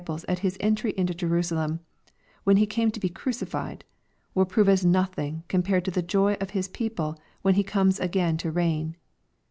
[0.09, 3.85] es at His entry into Jerusalera/when He came to be crucified,
[4.33, 8.35] will prove as nothing compared to the joy of His people when He comes again
[8.37, 8.95] to reign.